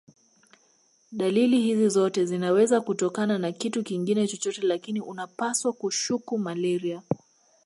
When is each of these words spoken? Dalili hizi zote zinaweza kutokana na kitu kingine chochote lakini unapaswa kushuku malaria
Dalili 1.11 1.61
hizi 1.61 1.89
zote 1.89 2.25
zinaweza 2.25 2.81
kutokana 2.81 3.37
na 3.37 3.51
kitu 3.51 3.83
kingine 3.83 4.27
chochote 4.27 4.61
lakini 4.61 5.01
unapaswa 5.01 5.73
kushuku 5.73 6.37
malaria 6.37 7.03